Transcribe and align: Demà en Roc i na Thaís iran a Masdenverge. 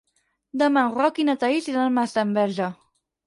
Demà 0.61 0.81
en 0.87 0.95
Roc 1.01 1.19
i 1.23 1.27
na 1.27 1.35
Thaís 1.43 1.69
iran 1.73 1.83
a 1.83 1.93
Masdenverge. 1.99 2.71